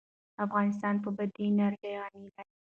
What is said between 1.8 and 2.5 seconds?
غني دی.